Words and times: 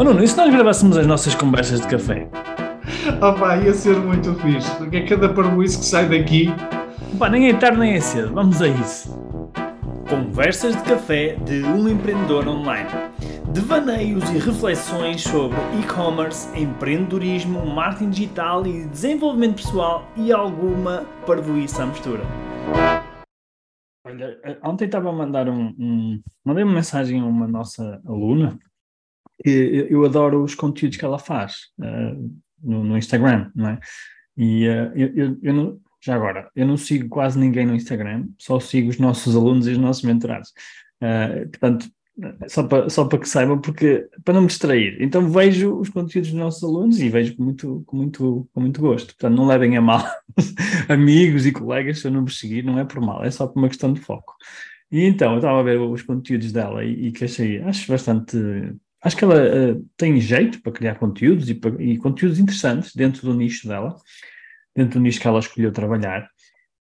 Oh 0.00 0.02
Nuno, 0.02 0.24
e 0.24 0.26
se 0.26 0.34
nós 0.34 0.50
gravássemos 0.50 0.96
as 0.96 1.06
nossas 1.06 1.34
conversas 1.34 1.82
de 1.82 1.86
café? 1.86 2.26
Opa, 3.20 3.58
ia 3.58 3.74
ser 3.74 3.98
muito 3.98 4.34
fixe, 4.36 4.74
porque 4.76 4.96
é 4.96 5.04
cada 5.04 5.28
parboice 5.28 5.78
que 5.78 5.84
sai 5.84 6.08
daqui. 6.08 6.48
Pá, 7.18 7.28
nem 7.28 7.50
é 7.50 7.52
tarde 7.52 7.78
nem 7.78 7.92
é 7.92 8.00
cedo, 8.00 8.32
vamos 8.32 8.62
a 8.62 8.68
isso. 8.68 9.14
Conversas 10.08 10.74
de 10.74 10.82
café 10.84 11.36
de 11.44 11.62
um 11.64 11.86
empreendedor 11.86 12.48
online. 12.48 12.88
Devaneios 13.52 14.24
e 14.30 14.38
reflexões 14.38 15.20
sobre 15.20 15.58
e-commerce, 15.78 16.48
empreendedorismo, 16.58 17.66
marketing 17.66 18.08
digital 18.08 18.66
e 18.66 18.86
desenvolvimento 18.86 19.56
pessoal 19.56 20.08
e 20.16 20.32
alguma 20.32 21.04
parvoíça 21.26 21.82
à 21.82 21.86
mistura. 21.86 22.22
Olha, 24.06 24.40
eh, 24.44 24.58
ontem 24.64 24.86
estava 24.86 25.10
a 25.10 25.12
mandar 25.12 25.46
um, 25.46 25.74
um, 25.78 26.22
Mandei 26.42 26.64
uma 26.64 26.72
mensagem 26.72 27.20
a 27.20 27.24
uma 27.26 27.46
nossa 27.46 28.00
aluna 28.06 28.58
eu 29.44 30.04
adoro 30.04 30.42
os 30.42 30.54
conteúdos 30.54 30.96
que 30.96 31.04
ela 31.04 31.18
faz 31.18 31.68
uh, 31.78 32.40
no, 32.62 32.84
no, 32.84 32.98
Instagram, 32.98 33.50
não 33.54 33.70
é? 33.70 33.80
E 34.36 34.68
uh, 34.68 34.92
eu, 34.94 35.14
eu, 35.14 35.38
eu 35.42 35.54
não, 35.54 35.80
já 36.00 36.14
agora, 36.14 36.50
eu 36.54 36.66
não 36.66 36.76
sigo 36.76 37.08
quase 37.08 37.38
ninguém 37.38 37.66
no 37.66 37.74
Instagram, 37.74 38.28
só 38.38 38.60
sigo 38.60 38.90
os 38.90 38.98
nossos 38.98 39.34
alunos 39.34 39.66
e 39.66 39.72
os 39.72 39.78
nossos 39.78 40.02
mentorados. 40.02 40.50
Uh, 41.02 41.48
portanto, 41.48 41.90
só 42.48 42.62
para, 42.64 42.90
só 42.90 43.04
para 43.04 43.18
que 43.18 43.28
saibam, 43.28 43.60
porque 43.60 44.08
para 44.24 44.34
não 44.34 44.42
me 44.42 44.46
distrair. 44.46 44.98
Então 45.00 45.28
vejo 45.30 45.78
os 45.78 45.88
conteúdos 45.88 46.30
dos 46.30 46.38
nossos 46.38 46.62
alunos 46.62 47.00
e 47.00 47.08
vejo 47.08 47.36
com 47.36 47.42
muito, 47.42 47.82
com 47.86 47.96
muito, 47.96 48.48
com 48.52 48.60
muito 48.60 48.80
gosto. 48.80 49.14
Portanto, 49.14 49.36
não 49.36 49.46
levem 49.46 49.76
a 49.76 49.80
mal 49.80 50.04
amigos 50.88 51.46
e 51.46 51.52
colegas 51.52 52.00
se 52.00 52.06
eu 52.06 52.10
não 52.10 52.24
vos 52.24 52.38
seguir, 52.38 52.64
não 52.64 52.78
é 52.78 52.84
por 52.84 53.00
mal, 53.00 53.24
é 53.24 53.30
só 53.30 53.46
por 53.46 53.58
uma 53.58 53.68
questão 53.68 53.92
de 53.92 54.00
foco. 54.00 54.34
E 54.90 55.04
então, 55.04 55.32
eu 55.32 55.38
estava 55.38 55.60
a 55.60 55.62
ver 55.62 55.78
os 55.80 56.02
conteúdos 56.02 56.52
dela 56.52 56.84
e, 56.84 57.08
e 57.08 57.12
que 57.12 57.24
achei, 57.24 57.62
acho 57.62 57.90
bastante. 57.90 58.36
Acho 59.02 59.16
que 59.16 59.24
ela 59.24 59.34
uh, 59.34 59.88
tem 59.96 60.20
jeito 60.20 60.60
para 60.62 60.72
criar 60.72 60.96
conteúdos 60.96 61.48
e, 61.48 61.58
e, 61.78 61.96
conteúdos 61.96 62.38
interessantes 62.38 62.94
dentro 62.94 63.22
do 63.22 63.34
nicho 63.34 63.66
dela, 63.66 63.96
dentro 64.76 64.98
do 64.98 65.02
nicho 65.02 65.20
que 65.20 65.26
ela 65.26 65.38
escolheu 65.38 65.72
trabalhar. 65.72 66.28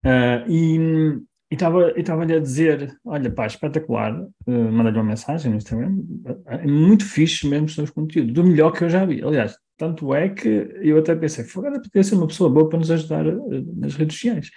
Uh, 0.04 0.50
e, 0.50 1.20
estava-lhe 1.50 2.34
a 2.34 2.40
dizer: 2.40 2.96
Olha, 3.04 3.30
pá, 3.30 3.46
espetacular, 3.46 4.18
uh, 4.18 4.72
mandei-lhe 4.72 4.98
uma 4.98 5.04
mensagem 5.04 5.50
no 5.50 5.58
Instagram, 5.58 5.98
é 6.46 6.66
muito 6.66 7.04
fixe 7.04 7.46
mesmo 7.46 7.66
os 7.66 7.74
seus 7.74 7.90
conteúdos, 7.90 8.32
do 8.32 8.44
melhor 8.44 8.72
que 8.72 8.84
eu 8.84 8.88
já 8.88 9.04
vi. 9.04 9.22
Aliás, 9.22 9.54
tanto 9.76 10.14
é 10.14 10.30
que 10.30 10.48
eu 10.80 10.98
até 10.98 11.14
pensei: 11.14 11.44
Fogada 11.44 11.82
podia 11.82 12.02
ser 12.02 12.14
uma 12.14 12.26
pessoa 12.26 12.48
boa 12.48 12.66
para 12.68 12.78
nos 12.78 12.90
ajudar 12.90 13.26
uh, 13.26 13.78
nas 13.78 13.94
redes 13.94 14.16
sociais. 14.16 14.50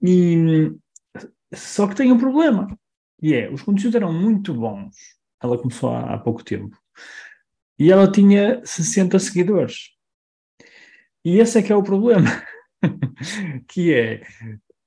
E, 0.00 0.70
só 1.54 1.88
que 1.88 1.94
tem 1.96 2.12
um 2.12 2.18
problema, 2.18 2.68
e 3.20 3.34
é: 3.34 3.50
os 3.50 3.62
conteúdos 3.62 3.96
eram 3.96 4.12
muito 4.12 4.54
bons. 4.54 5.15
Ela 5.42 5.58
começou 5.58 5.90
há, 5.90 6.14
há 6.14 6.18
pouco 6.18 6.44
tempo 6.44 6.76
e 7.78 7.92
ela 7.92 8.10
tinha 8.10 8.62
60 8.64 9.18
seguidores. 9.18 9.90
E 11.24 11.38
esse 11.38 11.58
é 11.58 11.62
que 11.62 11.72
é 11.72 11.76
o 11.76 11.82
problema. 11.82 12.28
que 13.68 13.92
é 13.92 14.22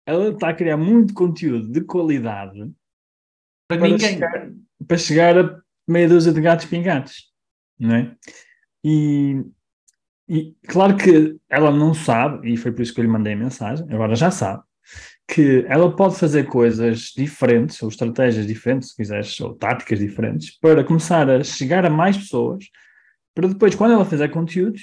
ela 0.05 0.30
está 0.30 0.50
a 0.50 0.53
criar 0.55 0.77
muito 0.77 1.14
conteúdo 1.14 1.72
de 1.72 1.81
qualidade 1.81 2.72
para, 3.67 3.80
para 3.80 3.89
ninguém. 3.89 4.09
Chegar, 4.09 4.52
para 4.88 4.97
chegar 4.97 5.38
a 5.38 5.61
meia 5.88 6.09
dúzia 6.09 6.33
de 6.33 6.42
gatos 6.42 6.66
pingados, 6.66 7.31
não 7.77 7.94
é? 7.94 8.16
E, 8.83 9.45
e 10.27 10.55
claro 10.67 10.97
que 10.97 11.39
ela 11.47 11.70
não 11.70 11.94
sabe, 11.94 12.52
e 12.52 12.58
foi 12.58 12.72
por 12.72 12.81
isso 12.81 12.92
que 12.92 13.00
eu 13.00 13.05
lhe 13.05 13.11
mandei 13.11 13.33
a 13.33 13.38
mensagem, 13.38 13.86
agora 13.94 14.16
já 14.16 14.31
sabe, 14.31 14.64
que 15.30 15.63
ela 15.67 15.95
pode 15.95 16.16
fazer 16.16 16.45
coisas 16.45 17.13
diferentes, 17.16 17.81
ou 17.83 17.89
estratégias 17.89 18.47
diferentes, 18.47 18.89
se 18.89 18.95
quiseres, 18.95 19.39
ou 19.39 19.53
táticas 19.53 19.99
diferentes, 19.99 20.58
para 20.59 20.83
começar 20.83 21.30
a 21.30 21.44
chegar 21.44 21.86
a 21.86 21.89
mais 21.89 22.17
pessoas, 22.17 22.66
para 23.36 23.47
depois, 23.47 23.75
quando 23.75 23.94
ela 23.94 24.05
fizer 24.05 24.27
conteúdos, 24.30 24.81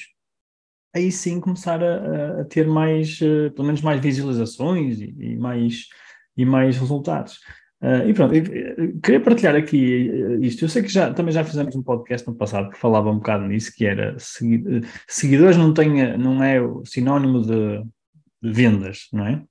aí 0.94 1.11
sim 1.11 1.41
começar 1.41 1.83
a, 1.83 2.42
a 2.42 2.44
ter 2.44 2.66
mais, 2.69 3.20
uh, 3.20 3.50
pelo 3.50 3.66
menos 3.66 3.83
mais 3.83 4.00
visualizações 4.00 5.00
e, 5.00 5.14
e, 5.19 5.37
mais, 5.37 5.88
e 6.37 6.44
mais 6.44 6.76
resultados. 6.78 7.41
Uh, 7.82 8.09
e 8.09 8.15
pronto, 8.15 8.32
eu, 8.32 8.44
eu 8.44 9.00
queria 9.00 9.21
partilhar 9.21 9.56
aqui 9.56 10.09
eh, 10.10 10.47
isto. 10.47 10.65
Eu 10.65 10.69
sei 10.69 10.82
que 10.82 10.88
já, 10.88 11.12
também 11.12 11.32
já 11.32 11.44
fizemos 11.44 11.76
um 11.76 11.82
podcast 11.82 12.26
no 12.26 12.34
passado 12.34 12.71
que 12.71 12.78
falava 12.78 13.10
um 13.10 13.16
bocado 13.16 13.47
nisso, 13.47 13.72
que 13.76 13.84
era 13.84 14.16
segui 14.19 14.82
seguidores 15.06 15.56
não, 15.59 15.75
tem, 15.75 16.16
não 16.16 16.42
é 16.42 16.59
sinónimo 16.84 17.42
de, 17.42 17.84
de 18.42 18.53
vendas, 18.53 19.09
não 19.12 19.26
é? 19.26 19.42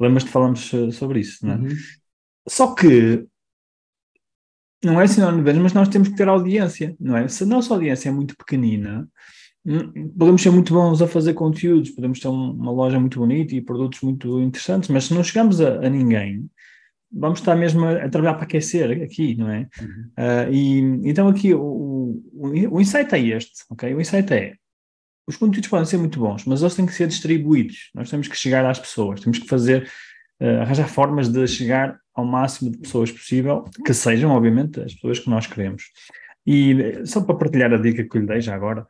Lembras-te 0.00 0.26
de 0.26 0.32
falarmos 0.32 0.70
sobre 0.92 1.20
isso, 1.20 1.46
não 1.46 1.54
é? 1.54 1.56
Uhum. 1.56 1.68
Só 2.48 2.74
que 2.74 3.26
não 4.82 5.00
é 5.00 5.06
sinónimo 5.06 5.44
de 5.44 5.60
mas 5.60 5.74
nós 5.74 5.88
temos 5.88 6.08
que 6.08 6.16
ter 6.16 6.26
audiência, 6.26 6.96
não 6.98 7.16
é? 7.16 7.28
Se 7.28 7.44
a 7.44 7.46
nossa 7.46 7.74
audiência 7.74 8.08
é 8.08 8.12
muito 8.12 8.34
pequenina, 8.36 9.06
Hum, 9.64 10.08
podemos 10.18 10.40
ser 10.40 10.50
muito 10.50 10.72
bons 10.72 11.02
a 11.02 11.06
fazer 11.06 11.34
conteúdos, 11.34 11.90
podemos 11.90 12.18
ter 12.18 12.28
uma 12.28 12.72
loja 12.72 12.98
muito 12.98 13.18
bonita 13.18 13.54
e 13.54 13.60
produtos 13.60 14.00
muito 14.00 14.40
interessantes, 14.40 14.88
mas 14.88 15.04
se 15.04 15.14
não 15.14 15.22
chegamos 15.22 15.60
a, 15.60 15.86
a 15.86 15.90
ninguém, 15.90 16.48
vamos 17.12 17.40
estar 17.40 17.54
mesmo 17.54 17.84
a, 17.84 18.04
a, 18.04 18.08
trabalhar 18.08 18.34
para 18.34 18.44
aquecer 18.44 19.02
aqui, 19.02 19.34
não 19.36 19.50
é? 19.50 19.68
Uhum. 19.80 20.10
Uh, 20.18 20.52
e 20.52 21.10
então 21.10 21.28
aqui 21.28 21.52
o, 21.52 21.60
o, 21.60 22.74
o 22.76 22.80
insight 22.80 23.14
é 23.14 23.18
este, 23.18 23.64
ok? 23.68 23.94
O 23.94 24.00
insight 24.00 24.32
é 24.32 24.54
os 25.30 25.36
conteúdos 25.36 25.68
podem 25.68 25.86
ser 25.86 25.96
muito 25.96 26.18
bons, 26.18 26.44
mas 26.44 26.60
eles 26.60 26.74
têm 26.74 26.86
que 26.86 26.92
ser 26.92 27.08
distribuídos. 27.08 27.90
Nós 27.94 28.10
temos 28.10 28.28
que 28.28 28.36
chegar 28.36 28.64
às 28.66 28.78
pessoas, 28.78 29.20
temos 29.20 29.38
que 29.38 29.48
fazer, 29.48 29.88
uh, 30.40 30.60
arranjar 30.60 30.88
formas 30.88 31.28
de 31.28 31.46
chegar 31.46 31.98
ao 32.14 32.24
máximo 32.24 32.70
de 32.70 32.78
pessoas 32.78 33.10
possível, 33.10 33.64
que 33.84 33.94
sejam, 33.94 34.30
obviamente, 34.32 34.80
as 34.80 34.92
pessoas 34.94 35.18
que 35.18 35.30
nós 35.30 35.46
queremos. 35.46 35.84
E 36.46 37.04
só 37.04 37.20
para 37.22 37.36
partilhar 37.36 37.72
a 37.72 37.78
dica 37.78 38.04
que 38.04 38.16
eu 38.16 38.20
lhe 38.20 38.26
dei 38.26 38.40
já 38.40 38.54
agora, 38.54 38.86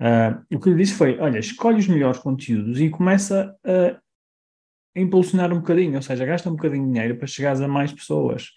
Uh, 0.00 0.56
o 0.56 0.58
que 0.58 0.70
eu 0.70 0.72
lhe 0.72 0.82
disse 0.82 0.94
foi: 0.94 1.18
olha, 1.18 1.38
escolhe 1.38 1.78
os 1.78 1.86
melhores 1.86 2.18
conteúdos 2.18 2.80
e 2.80 2.88
começa 2.88 3.54
a 3.62 4.00
impulsionar 4.98 5.52
um 5.52 5.56
bocadinho, 5.56 5.96
ou 5.96 6.02
seja, 6.02 6.24
gasta 6.24 6.48
um 6.48 6.56
bocadinho 6.56 6.86
de 6.86 6.92
dinheiro 6.92 7.16
para 7.16 7.26
chegares 7.26 7.60
a 7.60 7.68
mais 7.68 7.92
pessoas. 7.92 8.48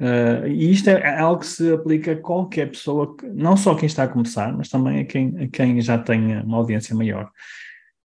Uh, 0.00 0.46
e 0.46 0.70
isto 0.70 0.88
é, 0.88 0.94
é, 0.94 1.18
algo 1.18 1.40
que 1.40 1.46
se 1.46 1.70
aplica 1.72 2.12
a 2.12 2.16
qualquer 2.16 2.70
pessoa, 2.70 3.14
não 3.34 3.54
só 3.54 3.74
quem 3.74 3.86
está 3.86 4.04
a 4.04 4.08
começar, 4.08 4.50
mas 4.56 4.70
também 4.70 5.00
a 5.00 5.04
quem, 5.04 5.44
a 5.44 5.48
quem 5.48 5.78
já 5.82 5.98
tenha 5.98 6.42
uma 6.42 6.56
audiência 6.56 6.96
maior. 6.96 7.30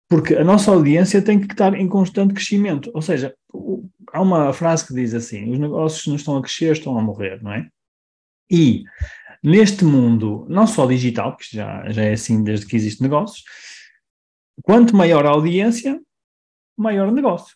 Porque 0.10 0.36
a 0.36 0.44
nossa 0.44 0.72
audiência 0.72 1.22
tem 1.22 1.40
que 1.40 1.52
estar 1.52 1.76
em 1.76 1.88
constante 1.88 2.34
crescimento. 2.34 2.90
Ou 2.94 3.04
seja, 3.04 3.36
há 4.12 4.22
uma 4.22 4.52
frase 4.52 4.88
que 4.88 4.96
diz 4.96 5.14
assim: 5.14 5.52
os 5.52 5.60
negócios 5.60 6.08
não 6.08 6.16
estão 6.16 6.38
a 6.38 6.42
crescer, 6.42 6.72
estão 6.72 6.98
a 6.98 7.02
morrer, 7.02 7.42
não 7.44 7.52
é? 7.52 7.68
E 8.50 8.84
neste 9.44 9.86
mundo, 9.86 10.46
não 10.50 10.66
só 10.66 10.88
digital, 10.88 11.38
que 11.38 11.56
já, 11.56 11.88
já 11.92 12.04
é 12.04 12.14
assim 12.14 12.44
desde 12.44 12.66
que 12.66 12.76
existe 12.76 13.02
negócios, 13.02 13.44
quanto 14.64 14.96
maior 14.96 15.24
a 15.26 15.30
audiência, 15.30 16.02
maior 16.76 17.10
o 17.10 17.12
negócio. 17.12 17.56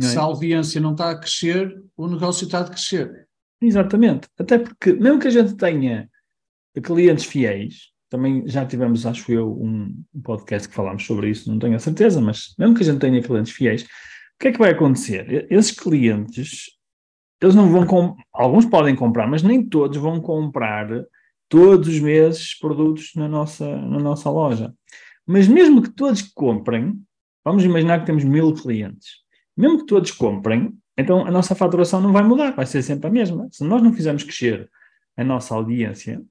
É? 0.00 0.04
Se 0.06 0.18
a 0.18 0.22
audiência 0.22 0.80
não 0.80 0.92
está 0.92 1.10
a 1.10 1.18
crescer, 1.18 1.82
o 1.94 2.08
negócio 2.08 2.46
está 2.46 2.60
a 2.60 2.68
crescer. 2.68 3.28
Exatamente. 3.60 4.28
Até 4.38 4.58
porque, 4.58 4.92
mesmo 4.92 5.18
que 5.18 5.28
a 5.28 5.30
gente 5.30 5.56
tenha 5.56 6.08
clientes 6.82 7.24
fiéis, 7.24 7.90
também 8.08 8.42
já 8.46 8.64
tivemos, 8.66 9.06
acho 9.06 9.30
eu, 9.30 9.52
um, 9.52 10.02
podcast 10.22 10.68
que 10.68 10.74
falámos 10.74 11.04
sobre 11.04 11.30
isso, 11.30 11.50
não 11.50 11.58
tenho 11.58 11.76
a 11.76 11.78
certeza, 11.78 12.20
mas 12.20 12.54
mesmo 12.58 12.74
que 12.74 12.82
a 12.82 12.86
gente 12.86 13.00
tenha 13.00 13.22
clientes 13.22 13.52
fiéis, 13.52 13.82
o 13.82 13.86
que 14.40 14.48
é 14.48 14.52
que 14.52 14.58
vai 14.58 14.70
acontecer? 14.70 15.46
Esses 15.50 15.72
clientes 15.72 16.80
eles 17.40 17.54
não 17.54 17.68
vão 17.70 18.16
alguns 18.34 18.66
podem 18.66 18.94
comprar, 18.94 19.26
mas 19.26 19.42
nem 19.42 19.66
todos 19.66 19.96
vão 19.96 20.20
comprar 20.20 20.88
todos 21.48 21.88
os 21.88 21.98
meses 21.98 22.56
produtos 22.58 23.12
na 23.16 23.26
nossa, 23.26 23.66
na 23.66 23.98
nossa 23.98 24.28
loja. 24.30 24.74
Mas 25.26 25.48
mesmo 25.48 25.82
que 25.82 25.90
todos 25.90 26.22
comprem, 26.22 27.00
vamos 27.44 27.64
imaginar 27.64 28.00
que 28.00 28.06
temos 28.06 28.24
mil 28.24 28.52
clientes, 28.54 29.20
mesmo 29.56 29.78
que 29.78 29.86
todos 29.86 30.10
comprem, 30.10 30.72
então 31.00 31.26
a 31.26 31.30
nossa 31.30 31.54
faturação 31.54 32.00
não 32.00 32.12
vai 32.12 32.22
mudar, 32.22 32.52
vai 32.52 32.66
ser 32.66 32.82
sempre 32.82 33.08
a 33.08 33.10
mesma. 33.10 33.48
Se 33.50 33.64
nós 33.64 33.82
não 33.82 33.92
fizermos 33.92 34.24
crescer 34.24 34.68
a 35.16 35.24
nossa 35.24 35.54
audiência, 35.54 36.22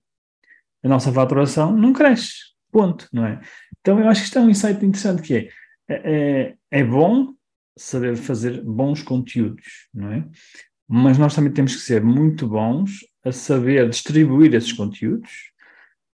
a 0.84 0.88
nossa 0.88 1.12
faturação 1.12 1.76
não 1.76 1.94
cresce. 1.94 2.50
Ponto, 2.72 3.08
não 3.12 3.26
é? 3.26 3.42
Então 3.80 4.00
eu 4.00 4.08
acho 4.08 4.22
que 4.22 4.28
isto 4.28 4.38
é 4.38 4.42
um 4.42 4.50
insight 4.50 4.86
interessante 4.86 5.22
que 5.22 5.34
é, 5.36 5.50
é, 5.90 6.56
é 6.72 6.84
bom 6.84 7.34
saber 7.78 8.16
fazer 8.16 8.62
bons 8.64 9.02
conteúdos, 9.02 9.88
não 9.94 10.12
é? 10.12 10.26
mas 10.90 11.20
nós 11.20 11.36
também 11.36 11.54
temos 11.54 11.76
que 11.76 11.82
ser 11.82 12.04
muito 12.04 12.48
bons 12.48 13.06
a 13.24 13.32
saber 13.32 13.88
distribuir 13.88 14.56
esses 14.56 14.74
conteúdos 14.74 15.52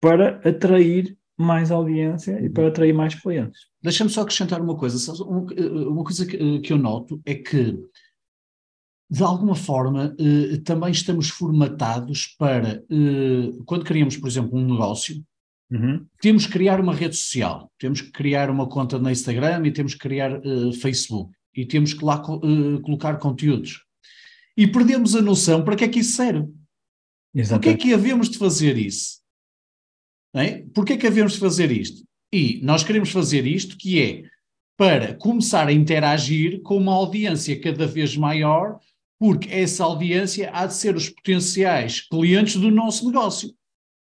para 0.01 0.41
atrair 0.47 1.17
mais 1.39 1.71
audiência 1.71 2.41
e 2.45 2.51
para 2.51 2.67
atrair 2.67 2.93
mais 2.93 3.15
clientes. 3.15 3.69
Deixa-me 3.81 4.11
só 4.11 4.23
acrescentar 4.23 4.61
uma 4.61 4.77
coisa. 4.77 5.13
Uma 5.23 6.03
coisa 6.03 6.27
que 6.27 6.73
eu 6.73 6.77
noto 6.77 7.23
é 7.25 7.37
que, 7.37 7.79
de 9.15 9.23
alguma 9.23 9.55
forma, 9.55 10.13
eh, 10.19 10.57
também 10.65 10.91
estamos 10.91 11.29
formatados 11.29 12.35
para, 12.37 12.83
eh, 12.91 13.53
quando 13.65 13.85
criamos, 13.85 14.17
por 14.17 14.27
exemplo, 14.27 14.59
um 14.59 14.73
negócio, 14.73 15.25
uhum. 15.71 16.05
temos 16.21 16.47
que 16.47 16.53
criar 16.53 16.81
uma 16.81 16.93
rede 16.93 17.15
social, 17.15 17.71
temos 17.79 18.01
que 18.01 18.11
criar 18.11 18.51
uma 18.51 18.69
conta 18.69 18.99
no 18.99 19.09
Instagram 19.09 19.65
e 19.69 19.73
temos 19.73 19.95
que 19.95 20.01
criar 20.01 20.41
uh, 20.45 20.73
Facebook 20.73 21.33
e 21.55 21.65
temos 21.65 21.95
que 21.95 22.05
lá 22.05 22.21
uh, 22.29 22.81
colocar 22.81 23.19
conteúdos 23.19 23.85
e 24.57 24.67
perdemos 24.67 25.15
a 25.15 25.23
noção 25.23 25.63
para 25.63 25.77
que 25.77 25.85
é 25.85 25.89
que 25.89 26.01
isso 26.01 26.17
serve. 26.17 26.53
Exatamente. 27.33 27.77
Por 27.77 27.79
que 27.79 27.85
é 27.85 27.87
que 27.87 27.95
havemos 27.95 28.29
de 28.29 28.37
fazer 28.37 28.77
isso? 28.77 29.21
É? 30.35 30.65
Porquê 30.75 30.97
que 30.97 31.07
havemos 31.07 31.35
de 31.35 31.39
fazer 31.39 31.71
isto? 31.71 32.03
E 32.33 32.61
nós 32.65 32.83
queremos 32.83 33.13
fazer 33.13 33.47
isto 33.47 33.77
que 33.77 34.03
é 34.03 34.25
para 34.77 35.15
começar 35.15 35.69
a 35.69 35.73
interagir 35.73 36.61
com 36.63 36.77
uma 36.77 36.93
audiência 36.93 37.61
cada 37.61 37.87
vez 37.87 38.17
maior, 38.17 38.81
porque 39.19 39.49
essa 39.51 39.85
audiência 39.85 40.51
há 40.53 40.67
de 40.67 40.75
ser 40.75 40.97
os 40.97 41.09
potenciais 41.09 42.01
clientes 42.01 42.57
do 42.57 42.71
nosso 42.71 43.07
negócio. 43.07 43.55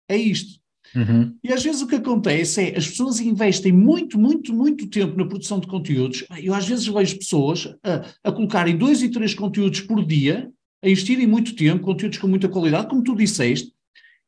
É 0.09 0.17
isto. 0.17 0.61
Uhum. 0.95 1.35
E 1.43 1.51
às 1.51 1.63
vezes 1.63 1.81
o 1.81 1.87
que 1.87 1.95
acontece 1.95 2.61
é 2.61 2.77
as 2.77 2.87
pessoas 2.87 3.19
investem 3.19 3.71
muito, 3.71 4.19
muito, 4.19 4.53
muito 4.53 4.87
tempo 4.87 5.17
na 5.17 5.25
produção 5.25 5.59
de 5.59 5.67
conteúdos. 5.67 6.23
Eu 6.37 6.53
às 6.53 6.67
vezes 6.67 6.87
vejo 6.87 7.17
pessoas 7.17 7.67
a, 7.83 8.29
a 8.29 8.31
colocarem 8.31 8.77
dois 8.77 9.01
e 9.01 9.09
três 9.09 9.33
conteúdos 9.33 9.81
por 9.81 10.05
dia, 10.05 10.51
a 10.83 10.89
investirem 10.89 11.25
muito 11.25 11.55
tempo, 11.55 11.83
conteúdos 11.83 12.19
com 12.19 12.27
muita 12.27 12.47
qualidade, 12.47 12.87
como 12.87 13.03
tu 13.03 13.15
disseste, 13.15 13.73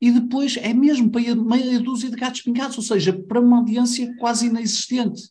e 0.01 0.11
depois 0.11 0.57
é 0.57 0.73
mesmo 0.73 1.09
para 1.09 1.35
meia 1.35 1.79
dúzia 1.79 2.09
de 2.09 2.15
gatos 2.15 2.41
pingados, 2.41 2.77
ou 2.77 2.83
seja, 2.83 3.13
para 3.13 3.39
uma 3.39 3.57
audiência 3.57 4.13
quase 4.17 4.47
inexistente. 4.47 5.29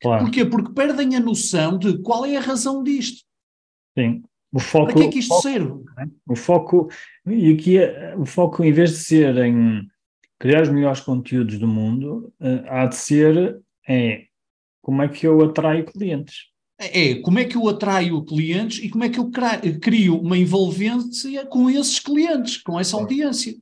Claro. 0.00 0.24
Porquê? 0.24 0.44
Porque 0.44 0.72
perdem 0.72 1.14
a 1.14 1.20
noção 1.20 1.78
de 1.78 1.98
qual 1.98 2.24
é 2.24 2.36
a 2.36 2.40
razão 2.40 2.82
disto. 2.82 3.24
Sim. 3.96 4.22
O 4.52 4.58
foco, 4.58 4.86
Para 4.92 4.94
que 4.94 5.02
é 5.02 5.08
que 5.08 5.18
isto 5.20 5.28
foco, 5.28 5.42
serve? 5.42 5.72
o 6.26 6.34
foco, 6.36 6.88
e 7.26 7.52
aqui 7.52 7.78
é- 7.78 8.14
o 8.16 8.26
foco, 8.26 8.64
em 8.64 8.72
vez 8.72 8.90
de 8.90 8.96
ser 8.96 9.36
em 9.38 9.86
criar 10.38 10.62
os 10.62 10.68
melhores 10.68 11.00
conteúdos 11.00 11.58
do 11.58 11.68
mundo, 11.68 12.32
eh, 12.40 12.64
há 12.68 12.86
de 12.86 12.96
ser 12.96 13.60
é 13.88 14.24
como 14.82 15.02
é 15.02 15.08
que 15.08 15.26
eu 15.26 15.40
atraio 15.44 15.84
clientes. 15.84 16.48
É 16.78 17.16
como 17.16 17.38
é 17.38 17.44
que 17.44 17.56
eu 17.56 17.68
atraio 17.68 18.24
clientes 18.24 18.82
e 18.82 18.88
como 18.88 19.04
é 19.04 19.08
que 19.10 19.18
eu 19.20 19.30
crio 19.80 20.18
uma 20.18 20.38
envolvência 20.38 21.44
com 21.46 21.68
esses 21.68 21.98
clientes, 22.00 22.56
com 22.56 22.80
essa 22.80 22.96
audiência. 22.96 23.54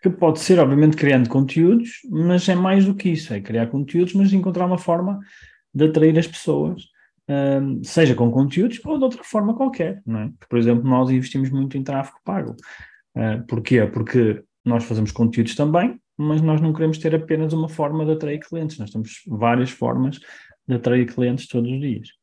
Que 0.00 0.08
pode 0.08 0.38
ser, 0.38 0.58
obviamente, 0.60 0.96
criando 0.96 1.28
conteúdos, 1.28 2.00
mas 2.08 2.48
é 2.48 2.54
mais 2.54 2.84
do 2.86 2.94
que 2.94 3.10
isso, 3.10 3.34
é 3.34 3.40
criar 3.40 3.66
conteúdos, 3.66 4.14
mas 4.14 4.32
encontrar 4.32 4.66
uma 4.66 4.78
forma 4.78 5.18
de 5.74 5.84
atrair 5.84 6.16
as 6.18 6.26
pessoas, 6.28 6.84
hum, 7.30 7.80
seja 7.84 8.14
com 8.14 8.30
conteúdos 8.30 8.80
ou 8.84 8.98
de 8.98 9.04
outra 9.04 9.22
forma 9.22 9.54
qualquer, 9.54 10.02
não 10.04 10.20
é? 10.20 10.30
Por 10.48 10.58
exemplo, 10.58 10.88
nós 10.88 11.10
investimos 11.10 11.50
muito 11.50 11.78
em 11.78 11.84
tráfego 11.84 12.18
pago. 12.24 12.56
Uh, 13.16 13.46
porquê? 13.46 13.86
Porque 13.86 14.42
nós 14.64 14.84
fazemos 14.84 15.12
conteúdos 15.12 15.54
também, 15.54 16.00
mas 16.18 16.42
nós 16.42 16.60
não 16.60 16.72
queremos 16.72 16.98
ter 16.98 17.14
apenas 17.14 17.52
uma 17.52 17.68
forma 17.68 18.04
de 18.04 18.12
atrair 18.12 18.40
clientes, 18.40 18.78
nós 18.78 18.90
temos 18.90 19.22
várias 19.26 19.70
formas 19.70 20.18
de 20.66 20.74
atrair 20.74 21.06
clientes 21.06 21.46
todos 21.46 21.70
os 21.70 21.80
dias. 21.80 22.19